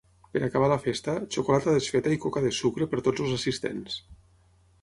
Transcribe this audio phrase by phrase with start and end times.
[0.35, 4.01] Per acabar la festa, xocolata desfeta i coca de sucre per tots els assistents.